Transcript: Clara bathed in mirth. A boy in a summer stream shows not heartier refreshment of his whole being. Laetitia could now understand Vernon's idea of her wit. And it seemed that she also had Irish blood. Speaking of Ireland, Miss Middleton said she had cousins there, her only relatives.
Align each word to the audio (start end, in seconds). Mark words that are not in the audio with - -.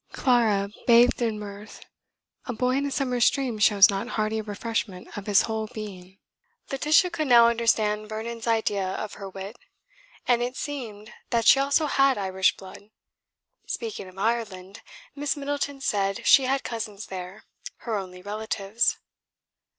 Clara 0.13 0.71
bathed 0.87 1.21
in 1.21 1.37
mirth. 1.37 1.81
A 2.47 2.53
boy 2.53 2.71
in 2.71 2.87
a 2.87 2.91
summer 2.91 3.19
stream 3.19 3.59
shows 3.59 3.91
not 3.91 4.07
heartier 4.17 4.41
refreshment 4.41 5.15
of 5.15 5.27
his 5.27 5.43
whole 5.43 5.67
being. 5.67 6.17
Laetitia 6.71 7.11
could 7.11 7.27
now 7.27 7.47
understand 7.47 8.09
Vernon's 8.09 8.47
idea 8.47 8.83
of 8.95 9.13
her 9.13 9.29
wit. 9.29 9.59
And 10.27 10.41
it 10.41 10.57
seemed 10.57 11.13
that 11.29 11.45
she 11.45 11.59
also 11.59 11.85
had 11.85 12.17
Irish 12.17 12.57
blood. 12.57 12.89
Speaking 13.67 14.07
of 14.09 14.17
Ireland, 14.17 14.81
Miss 15.15 15.37
Middleton 15.37 15.81
said 15.81 16.25
she 16.25 16.45
had 16.45 16.63
cousins 16.63 17.05
there, 17.05 17.43
her 17.85 17.95
only 17.95 18.23
relatives. 18.23 18.97